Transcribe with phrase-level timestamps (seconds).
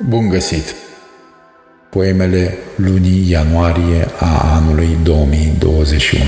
[0.00, 0.74] Bun găsit!
[1.90, 6.24] Poemele lunii ianuarie a anului 2021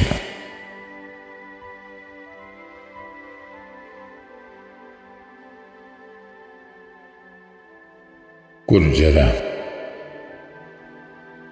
[8.64, 9.32] Curgerea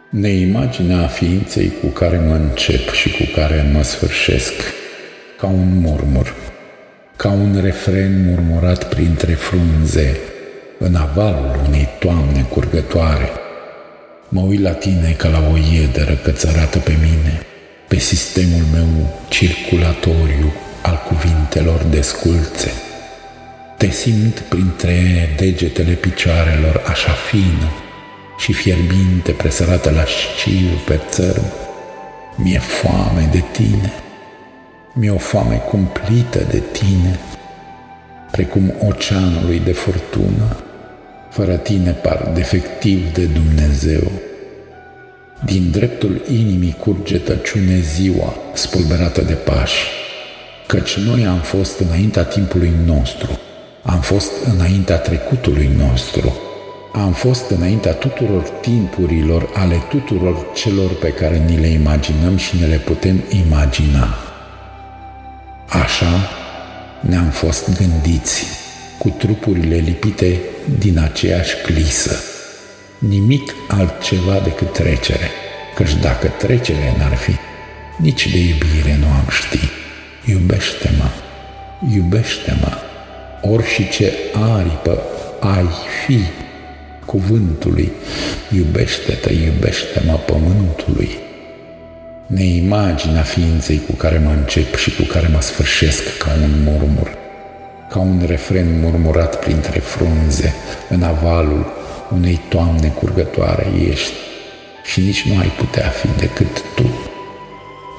[0.09, 4.53] Neimaginea ființei cu care mă încep și cu care mă sfârșesc,
[5.39, 6.35] ca un murmur,
[7.17, 10.21] ca un refren murmurat printre frunze,
[10.79, 13.31] în avalul unei toamne curgătoare.
[14.29, 17.41] Mă uit la tine ca la o iederă cățărată pe mine,
[17.89, 22.73] pe sistemul meu circulatoriu al cuvintelor desculțe.
[23.77, 27.71] Te simt printre degetele picioarelor așa fină
[28.39, 31.45] și fierbinte presărată la șciu pe țărm.
[32.37, 33.93] Mi-e foame de tine,
[34.93, 37.19] mi-e o foame cumplită de tine,
[38.31, 40.57] precum oceanului de furtună,
[41.33, 44.13] fără tine par defectiv de Dumnezeu.
[45.45, 49.83] Din dreptul inimii curge tăciune ziua, spulberată de pași,
[50.67, 53.39] căci noi am fost înaintea timpului nostru,
[53.83, 56.41] am fost înaintea trecutului nostru,
[56.93, 62.67] am fost înaintea tuturor timpurilor ale tuturor celor pe care ni le imaginăm și ne
[62.67, 64.15] le putem imagina.
[65.69, 66.29] Așa
[67.01, 68.62] ne-am fost gândiți
[69.03, 70.41] cu trupurile lipite
[70.79, 72.17] din aceeași clisă.
[72.99, 75.31] Nimic altceva decât trecere,
[75.75, 77.33] căci dacă trecere n-ar fi,
[77.97, 79.69] nici de iubire nu am ști.
[80.31, 81.09] Iubește-mă,
[81.95, 82.73] iubește-mă,
[83.53, 85.03] ori și ce aripă
[85.41, 85.69] ai
[86.05, 86.19] fi
[87.05, 87.93] cuvântului,
[88.57, 91.11] iubește-te, iubește-mă pământului.
[92.27, 97.21] Neimaginea ființei cu care mă încep și cu care mă sfârșesc ca un murmur
[97.93, 100.55] ca un refren murmurat printre frunze,
[100.89, 101.67] în avalul
[102.13, 104.13] unei toamne curgătoare ești
[104.85, 106.91] și nici nu ai putea fi decât tu,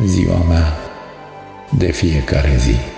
[0.05, 0.77] ziua mea
[1.77, 2.92] de fiecare zi.